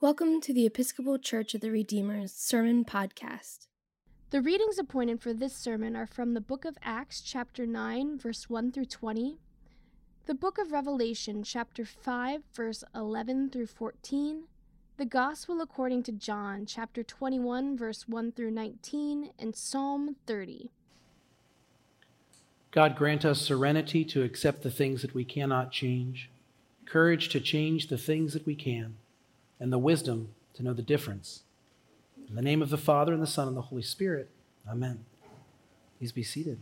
[0.00, 3.66] Welcome to the Episcopal Church of the Redeemer's Sermon Podcast.
[4.30, 8.48] The readings appointed for this sermon are from the book of Acts, chapter 9, verse
[8.48, 9.38] 1 through 20,
[10.26, 14.44] the book of Revelation, chapter 5, verse 11 through 14,
[14.98, 20.70] the Gospel according to John, chapter 21, verse 1 through 19, and Psalm 30.
[22.70, 26.30] God grant us serenity to accept the things that we cannot change,
[26.86, 28.94] courage to change the things that we can
[29.60, 31.42] and the wisdom to know the difference.
[32.28, 34.28] In the name of the Father, and the Son, and the Holy Spirit,
[34.68, 35.04] amen.
[35.98, 36.60] Please be seated.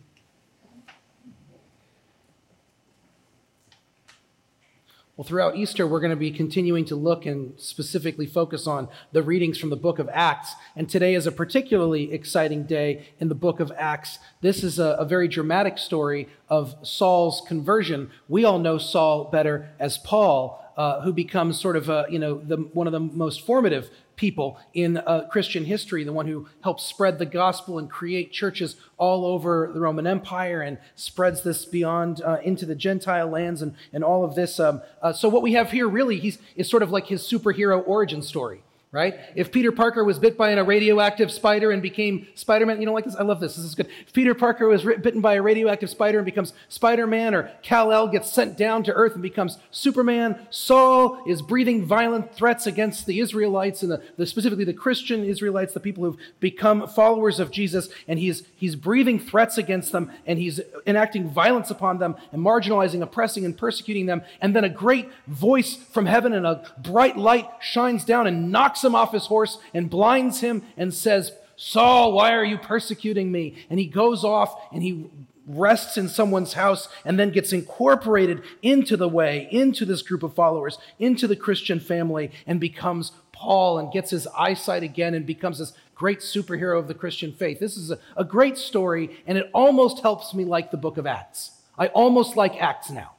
[5.17, 9.23] Well, throughout Easter, we're going to be continuing to look and specifically focus on the
[9.23, 10.55] readings from the book of Acts.
[10.77, 14.19] And today is a particularly exciting day in the book of Acts.
[14.43, 18.11] This is a, a, very dramatic story of Saul's conversion.
[18.29, 22.39] We all know Saul better as Paul, uh, who becomes sort of, a, you know,
[22.39, 26.85] the, one of the most formative people in uh, Christian history, the one who helps
[26.85, 32.23] spread the gospel and create churches all over the Roman Empire and spreads this beyond
[32.23, 34.59] uh, into the Gentile lands and, and all of this.
[34.59, 37.83] Um, uh, so, what we have here really he's, is sort of like his superhero
[37.87, 39.15] origin story right?
[39.35, 42.95] If Peter Parker was bit by a radioactive spider and became Spider Man, you don't
[42.95, 43.17] like this?
[43.17, 43.57] I love this.
[43.57, 43.89] This is good.
[44.07, 47.93] If Peter Parker was bitten by a radioactive spider and becomes Spider Man, or Kal
[47.93, 53.07] El gets sent down to Earth and becomes Superman, Saul is breathing violent threats against
[53.07, 57.51] the Israelites and the, the, specifically the Christian Israelites, the people who've become followers of
[57.51, 62.41] Jesus, and he's, he's breathing threats against them and he's enacting violence upon them and
[62.41, 64.23] marginalizing, oppressing, and persecuting them.
[64.41, 68.76] And then a great voice from heaven and a bright light shines down and knocks
[68.85, 73.67] him off his horse and blinds him and says, Saul, why are you persecuting me?
[73.71, 75.11] And he goes off and he
[75.47, 80.35] rests in someone's house and then gets incorporated into the way, into this group of
[80.35, 85.59] followers, into the Christian family, and becomes Paul and gets his eyesight again and becomes
[85.59, 87.61] this great superhero of the Christian faith.
[87.61, 91.07] This is a, a great story, and it almost helps me like the book of
[91.07, 91.53] Acts.
[91.79, 93.13] I almost like Acts now.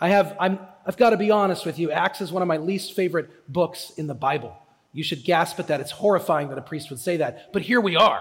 [0.00, 2.56] I have, I'm, I've got to be honest with you, Acts is one of my
[2.56, 4.56] least favorite books in the Bible.
[4.98, 5.80] You should gasp at that.
[5.80, 7.52] It's horrifying that a priest would say that.
[7.52, 8.20] But here we are.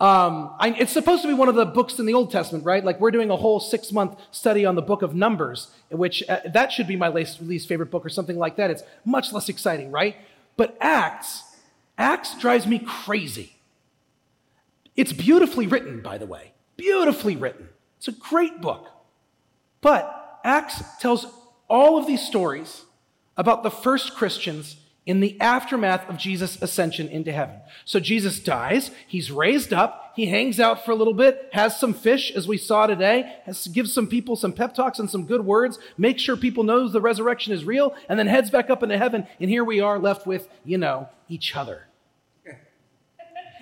[0.00, 2.82] Um, I, it's supposed to be one of the books in the Old Testament, right?
[2.82, 6.40] Like we're doing a whole six month study on the book of Numbers, which uh,
[6.54, 8.70] that should be my least, least favorite book or something like that.
[8.70, 10.16] It's much less exciting, right?
[10.56, 11.42] But Acts,
[11.98, 13.52] Acts drives me crazy.
[14.96, 16.52] It's beautifully written, by the way.
[16.78, 17.68] Beautifully written.
[17.98, 18.88] It's a great book.
[19.82, 21.26] But Acts tells
[21.68, 22.84] all of these stories
[23.36, 27.56] about the first Christians in the aftermath of Jesus' ascension into heaven.
[27.84, 31.92] So Jesus dies, he's raised up, he hangs out for a little bit, has some
[31.92, 35.44] fish, as we saw today, has, gives some people some pep talks and some good
[35.44, 38.96] words, makes sure people know the resurrection is real, and then heads back up into
[38.96, 39.26] heaven.
[39.40, 41.88] And here we are left with, you know, each other.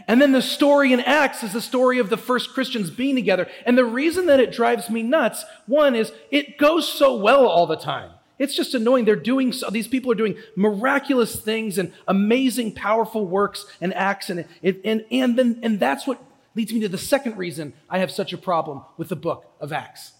[0.08, 3.48] And then the story in Acts is the story of the first Christians being together.
[3.64, 7.66] And the reason that it drives me nuts, one is it goes so well all
[7.66, 8.10] the time.
[8.42, 9.04] It's just annoying.
[9.04, 14.30] They're doing so, these people are doing miraculous things and amazing, powerful works and acts.
[14.30, 16.20] And, it, and, and, then, and that's what
[16.56, 19.72] leads me to the second reason I have such a problem with the book of
[19.72, 20.14] Acts.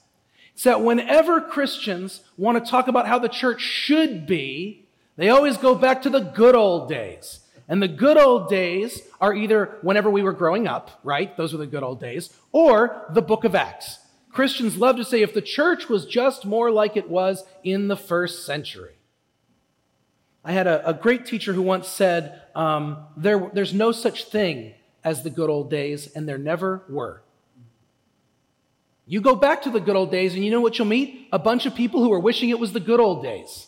[0.54, 5.56] It's that whenever Christians want to talk about how the church should be, they always
[5.56, 7.40] go back to the good old days.
[7.66, 11.36] And the good old days are either whenever we were growing up, right?
[11.36, 13.98] Those were the good old days, or the book of Acts.
[14.32, 17.97] Christians love to say if the church was just more like it was in the
[17.97, 18.94] first century.
[20.44, 24.75] I had a, a great teacher who once said, um, there, There's no such thing
[25.04, 27.22] as the good old days, and there never were.
[29.06, 31.28] You go back to the good old days, and you know what you'll meet?
[31.32, 33.66] A bunch of people who are wishing it was the good old days.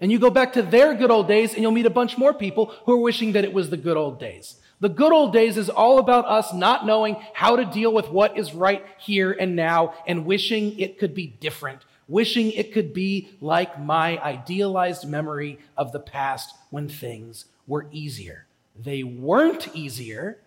[0.00, 2.32] And you go back to their good old days, and you'll meet a bunch more
[2.32, 4.56] people who are wishing that it was the good old days.
[4.80, 8.38] The good old days is all about us not knowing how to deal with what
[8.38, 13.28] is right here and now and wishing it could be different, wishing it could be
[13.40, 18.46] like my idealized memory of the past when things were easier.
[18.80, 20.38] They weren't easier,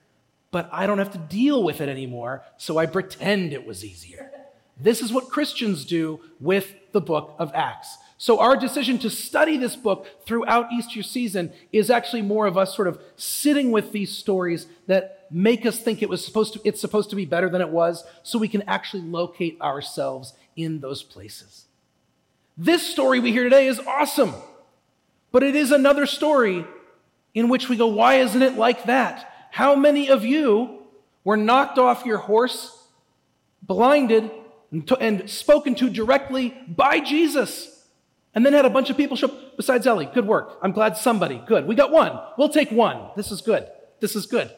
[0.49, 4.31] but I don't have to deal with it anymore, so I pretend it was easier.
[4.79, 7.97] This is what Christians do with the book of Acts.
[8.21, 12.75] So, our decision to study this book throughout Easter season is actually more of us
[12.75, 16.79] sort of sitting with these stories that make us think it was supposed to, it's
[16.79, 21.01] supposed to be better than it was, so we can actually locate ourselves in those
[21.01, 21.65] places.
[22.55, 24.35] This story we hear today is awesome,
[25.31, 26.63] but it is another story
[27.33, 29.47] in which we go, why isn't it like that?
[29.49, 30.83] How many of you
[31.23, 32.85] were knocked off your horse,
[33.63, 34.29] blinded,
[34.99, 37.70] and, spoken to directly by Jesus?
[38.33, 40.09] And then had a bunch of people show up besides Ellie.
[40.13, 40.57] Good work.
[40.61, 41.41] I'm glad somebody.
[41.45, 41.67] Good.
[41.67, 42.17] We got one.
[42.37, 43.09] We'll take one.
[43.15, 43.67] This is good.
[43.99, 44.51] This is good.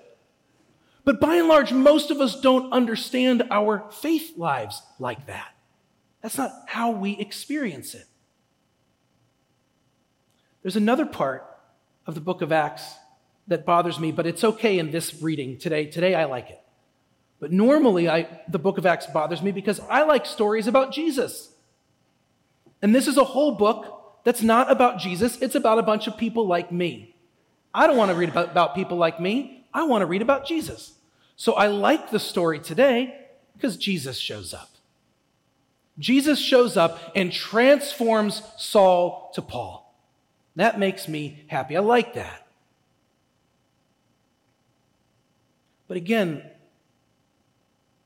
[1.06, 5.54] But by and large, most of us don't understand our faith lives like that.
[6.22, 8.06] That's not how we experience it.
[10.62, 11.46] There's another part
[12.06, 12.96] of the book of Acts
[13.48, 15.86] that bothers me, but it's okay in this reading today.
[15.86, 16.62] Today I like it.
[17.42, 21.53] But normally I, the book of Acts bothers me because I like stories about Jesus.
[22.84, 26.18] And this is a whole book that's not about Jesus, it's about a bunch of
[26.18, 27.16] people like me.
[27.74, 29.66] I don't want to read about, about people like me.
[29.74, 30.94] I want to read about Jesus.
[31.36, 33.18] So I like the story today
[33.54, 34.70] because Jesus shows up.
[35.98, 39.96] Jesus shows up and transforms Saul to Paul.
[40.56, 41.76] That makes me happy.
[41.76, 42.48] I like that.
[45.88, 46.44] But again,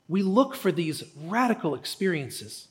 [0.08, 2.67] we look for these radical experiences.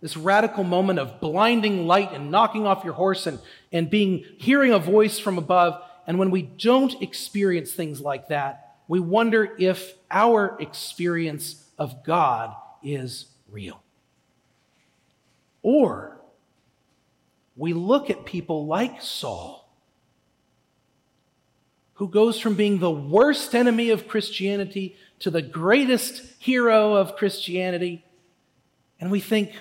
[0.00, 3.38] This radical moment of blinding light and knocking off your horse and,
[3.70, 5.82] and being hearing a voice from above.
[6.06, 12.54] And when we don't experience things like that, we wonder if our experience of God
[12.82, 13.82] is real.
[15.62, 16.20] Or
[17.56, 19.70] we look at people like Saul,
[21.94, 28.02] who goes from being the worst enemy of Christianity to the greatest hero of Christianity,
[28.98, 29.52] and we think,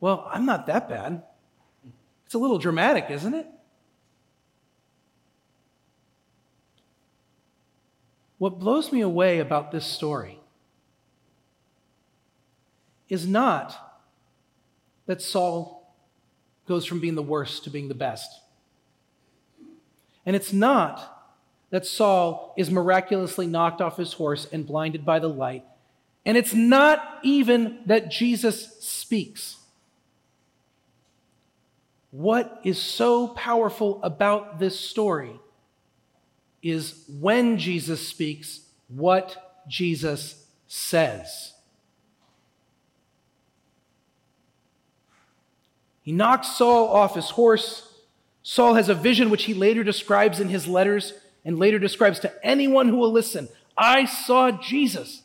[0.00, 1.22] well, I'm not that bad.
[2.24, 3.46] It's a little dramatic, isn't it?
[8.38, 10.40] What blows me away about this story
[13.10, 13.76] is not
[15.06, 15.94] that Saul
[16.66, 18.40] goes from being the worst to being the best.
[20.24, 21.20] And it's not
[21.70, 25.64] that Saul is miraculously knocked off his horse and blinded by the light.
[26.24, 29.56] And it's not even that Jesus speaks.
[32.10, 35.38] What is so powerful about this story
[36.62, 41.52] is when Jesus speaks, what Jesus says.
[46.02, 47.92] He knocks Saul off his horse.
[48.42, 51.12] Saul has a vision which he later describes in his letters
[51.44, 53.48] and later describes to anyone who will listen.
[53.76, 55.22] I saw Jesus.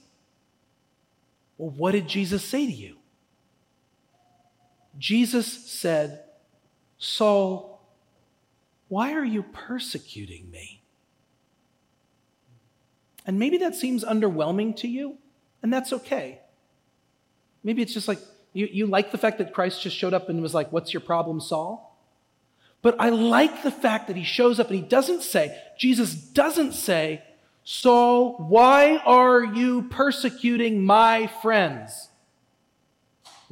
[1.58, 2.98] Well, what did Jesus say to you?
[4.98, 6.25] Jesus said,
[7.06, 7.80] Saul,
[8.88, 10.82] why are you persecuting me?
[13.28, 15.18] And maybe that seems underwhelming to you,
[15.62, 16.40] and that's okay.
[17.64, 18.20] Maybe it's just like,
[18.54, 21.02] you, you like the fact that Christ just showed up and was like, What's your
[21.02, 21.96] problem, Saul?
[22.82, 26.74] But I like the fact that he shows up and he doesn't say, Jesus doesn't
[26.74, 27.24] say,
[27.64, 32.10] Saul, why are you persecuting my friends?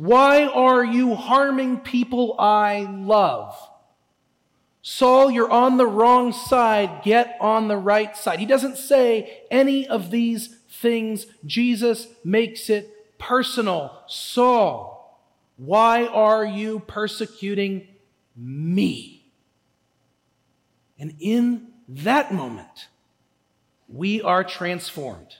[0.03, 3.57] Why are you harming people I love?
[4.81, 7.03] Saul, you're on the wrong side.
[7.05, 8.39] Get on the right side.
[8.39, 11.25] He doesn't say any of these things.
[11.45, 14.03] Jesus makes it personal.
[14.07, 17.87] Saul, why are you persecuting
[18.35, 19.31] me?
[20.99, 22.89] And in that moment,
[23.87, 25.37] we are transformed.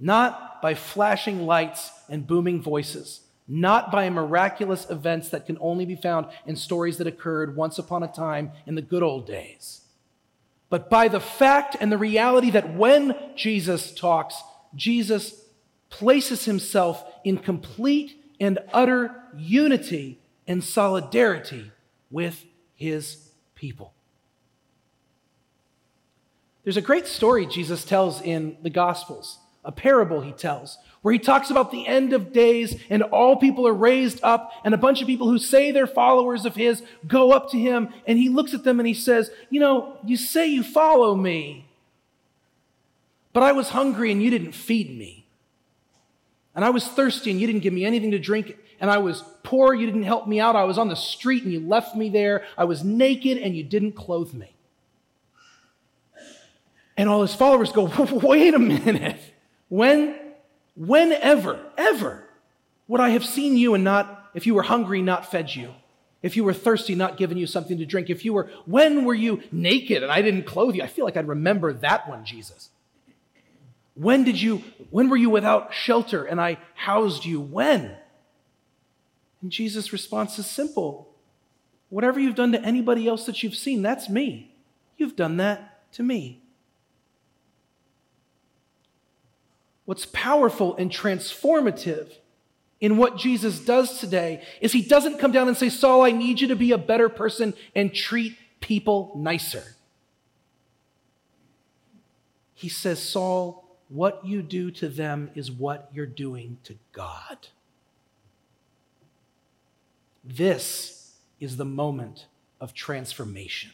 [0.00, 5.96] Not by flashing lights and booming voices, not by miraculous events that can only be
[5.96, 9.80] found in stories that occurred once upon a time in the good old days,
[10.68, 14.42] but by the fact and the reality that when Jesus talks,
[14.74, 15.44] Jesus
[15.88, 21.72] places himself in complete and utter unity and solidarity
[22.10, 23.94] with his people.
[26.64, 31.18] There's a great story Jesus tells in the Gospels, a parable he tells, where he
[31.18, 35.00] talks about the end of days and all people are raised up, and a bunch
[35.00, 38.54] of people who say they're followers of his go up to him, and he looks
[38.54, 41.68] at them and he says, You know, you say you follow me,
[43.32, 45.26] but I was hungry and you didn't feed me.
[46.54, 48.56] And I was thirsty and you didn't give me anything to drink.
[48.80, 50.56] And I was poor, you didn't help me out.
[50.56, 52.44] I was on the street and you left me there.
[52.56, 54.54] I was naked and you didn't clothe me.
[56.96, 59.20] And all his followers go, wait a minute.
[59.68, 60.16] When,
[60.78, 62.24] whenever, ever
[62.86, 65.74] would I have seen you and not, if you were hungry, not fed you?
[66.22, 68.10] If you were thirsty, not given you something to drink?
[68.10, 70.82] If you were, when were you naked and I didn't clothe you?
[70.82, 72.70] I feel like I'd remember that one, Jesus.
[73.94, 77.40] When did you, when were you without shelter and I housed you?
[77.40, 77.96] When?
[79.42, 81.08] And Jesus' response is simple.
[81.88, 84.54] Whatever you've done to anybody else that you've seen, that's me.
[84.96, 86.42] You've done that to me.
[89.88, 92.12] What's powerful and transformative
[92.78, 96.42] in what Jesus does today is he doesn't come down and say, Saul, I need
[96.42, 99.64] you to be a better person and treat people nicer.
[102.52, 107.48] He says, Saul, what you do to them is what you're doing to God.
[110.22, 112.26] This is the moment
[112.60, 113.70] of transformation.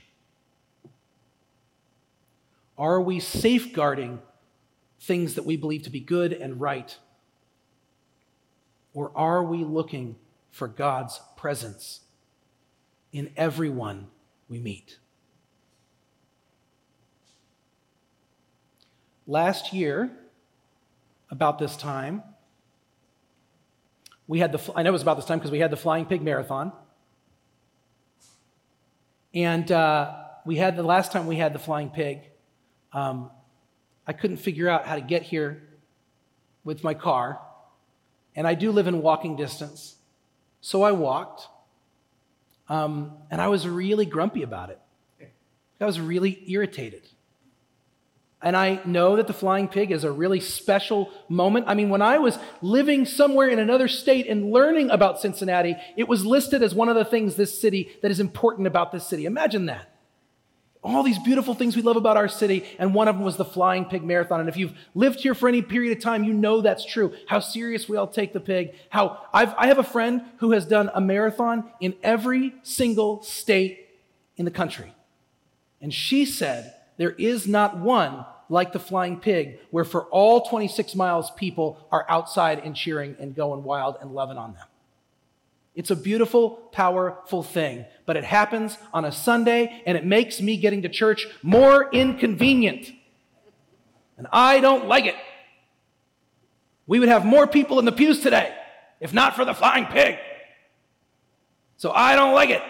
[2.79, 4.21] Are we safeguarding
[5.05, 6.97] things that we believe to be good and right?
[8.93, 10.17] Or are we looking
[10.51, 12.01] for God's presence
[13.13, 14.09] in everyone
[14.49, 14.99] we meet?
[19.27, 20.11] Last year,
[21.31, 22.23] about this time,
[24.27, 26.07] we had the, I know it was about this time because we had the Flying
[26.07, 26.73] Pig Marathon.
[29.35, 30.15] And uh,
[30.47, 32.21] we had the last time we had the Flying Pig,
[32.93, 33.31] um,
[34.07, 35.63] I couldn't figure out how to get here
[36.65, 37.41] with my car.
[38.37, 39.97] And I do live in walking distance.
[40.61, 41.49] So I walked.
[42.69, 44.81] Um, and I was really grumpy about it.
[45.81, 47.03] I was really irritated.
[48.41, 51.67] And I know that the flying pig is a really special moment.
[51.67, 56.09] I mean, when I was living somewhere in another state and learning about Cincinnati, it
[56.09, 59.25] was listed as one of the things this city that is important about this city.
[59.25, 59.94] Imagine that
[60.85, 63.45] all these beautiful things we love about our city, and one of them was the
[63.45, 64.41] Flying Pig Marathon.
[64.41, 67.15] And if you've lived here for any period of time, you know that's true.
[67.27, 68.75] How serious we all take the pig.
[68.91, 73.89] How I've, I have a friend who has done a marathon in every single state
[74.37, 74.95] in the country.
[75.81, 80.95] And she said, there is not one like the Flying Pig, where for all 26
[80.95, 84.67] miles, people are outside and cheering and going wild and loving on them.
[85.75, 90.57] It's a beautiful, powerful thing, but it happens on a Sunday and it makes me
[90.57, 92.93] getting to church more inconvenient.
[94.17, 95.17] And I don't like it.
[96.87, 98.55] We would have more people in the pews today
[99.01, 100.17] if not for the flying pig.
[101.77, 102.63] So I don't like it.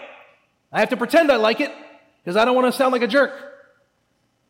[0.71, 1.71] I have to pretend I like it
[2.23, 3.31] because I don't want to sound like a jerk.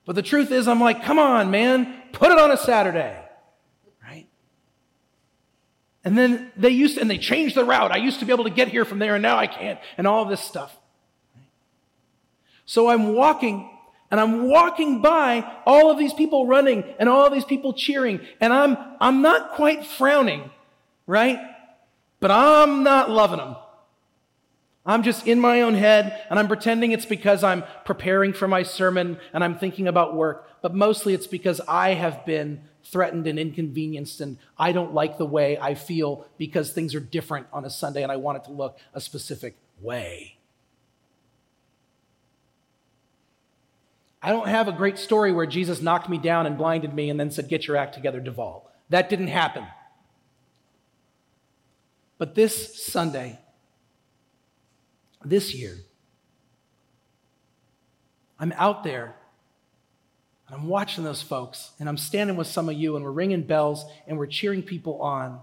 [0.05, 3.24] But the truth is, I'm like, come on, man, put it on a Saturday.
[6.05, 7.91] And then they used to, and they changed the route.
[7.91, 10.05] I used to be able to get here from there and now I can't, and
[10.05, 10.77] all this stuff.
[12.65, 13.69] So I'm walking
[14.11, 18.21] and I'm walking by all of these people running and all of these people cheering,
[18.39, 20.51] and I'm I'm not quite frowning,
[21.07, 21.39] right?
[22.19, 23.55] But I'm not loving them.
[24.85, 28.61] I'm just in my own head and I'm pretending it's because I'm preparing for my
[28.61, 33.39] sermon and I'm thinking about work, but mostly it's because I have been threatened and
[33.39, 37.69] inconvenienced, and I don't like the way I feel because things are different on a
[37.69, 40.37] Sunday and I want it to look a specific way.
[44.21, 47.19] I don't have a great story where Jesus knocked me down and blinded me and
[47.19, 48.71] then said, Get your act together, Duvall.
[48.89, 49.65] That didn't happen.
[52.17, 53.39] But this Sunday,
[55.23, 55.75] this year,
[58.39, 59.15] I'm out there
[60.47, 63.41] and I'm watching those folks, and I'm standing with some of you, and we're ringing
[63.41, 65.39] bells, and we're cheering people on.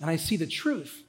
[0.00, 1.04] And I see the truth.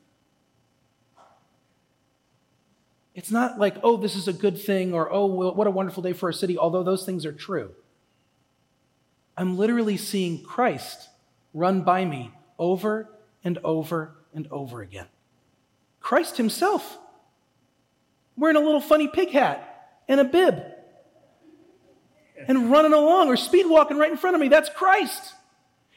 [3.16, 6.14] It's not like, oh, this is a good thing, or oh, what a wonderful day
[6.14, 7.72] for our city, although those things are true.
[9.36, 11.10] I'm literally seeing Christ
[11.54, 13.10] run by me over
[13.44, 15.08] and over and over again.
[16.00, 17.00] Christ Himself,
[18.36, 20.73] wearing a little funny pig hat and a bib
[22.48, 24.48] and running along or speed walking right in front of me.
[24.48, 25.34] That's Christ.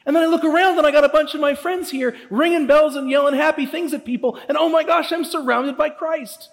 [0.05, 2.65] And then I look around and I got a bunch of my friends here ringing
[2.65, 4.39] bells and yelling happy things at people.
[4.47, 6.49] And oh my gosh, I'm surrounded by Christ.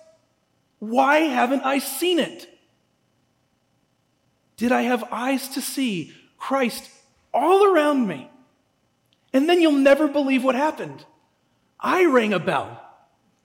[0.81, 2.49] Why haven't I seen it?
[4.57, 6.91] Did I have eyes to see Christ
[7.33, 8.29] all around me?
[9.33, 11.05] And then you'll never believe what happened.
[11.79, 12.81] I rang a bell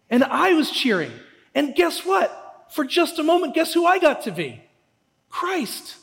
[0.10, 1.12] and I was cheering.
[1.54, 2.68] And guess what?
[2.72, 4.64] For just a moment, guess who I got to be?
[5.30, 5.98] Christ.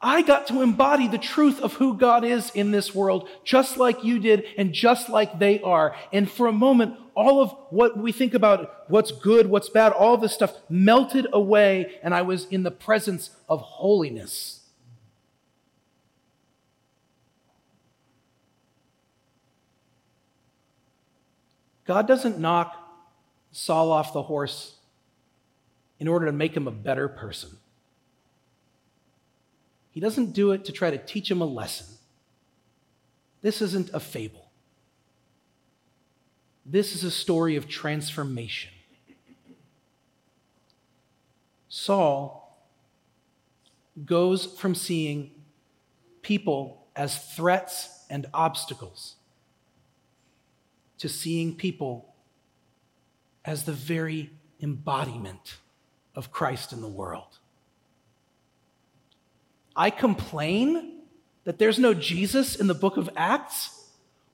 [0.00, 4.04] I got to embody the truth of who God is in this world, just like
[4.04, 5.96] you did and just like they are.
[6.12, 10.16] And for a moment, all of what we think about what's good, what's bad, all
[10.16, 14.60] this stuff melted away, and I was in the presence of holiness.
[21.84, 22.76] God doesn't knock
[23.50, 24.76] Saul off the horse
[25.98, 27.57] in order to make him a better person.
[29.98, 31.88] He doesn't do it to try to teach him a lesson.
[33.42, 34.52] This isn't a fable.
[36.64, 38.70] This is a story of transformation.
[41.68, 42.64] Saul
[44.04, 45.32] goes from seeing
[46.22, 49.16] people as threats and obstacles
[50.98, 52.14] to seeing people
[53.44, 54.30] as the very
[54.62, 55.56] embodiment
[56.14, 57.37] of Christ in the world.
[59.78, 60.96] I complain
[61.44, 63.70] that there's no Jesus in the book of Acts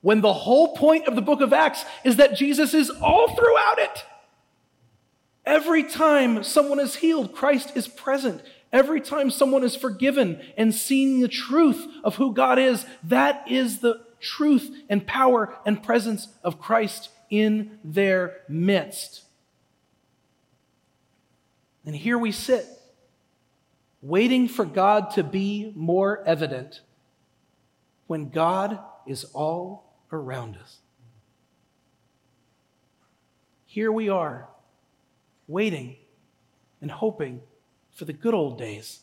[0.00, 3.78] when the whole point of the book of Acts is that Jesus is all throughout
[3.78, 4.04] it.
[5.44, 8.42] Every time someone is healed, Christ is present.
[8.72, 13.80] Every time someone is forgiven and seeing the truth of who God is, that is
[13.80, 19.24] the truth and power and presence of Christ in their midst.
[21.84, 22.66] And here we sit,
[24.04, 26.82] waiting for God to be more evident
[28.06, 30.76] when God is all around us.
[33.64, 34.46] Here we are,
[35.48, 35.96] waiting
[36.82, 37.40] and hoping
[37.94, 39.00] for the good old days.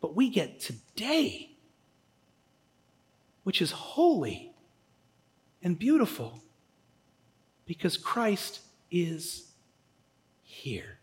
[0.00, 1.50] But we get today,
[3.44, 4.54] which is holy
[5.62, 6.42] and beautiful
[7.66, 8.60] because Christ
[8.90, 9.50] is
[10.42, 10.99] here.